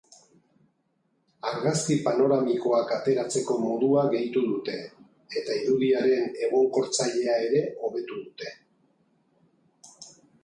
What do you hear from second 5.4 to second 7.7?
eta irudiaren egonkortzailea ere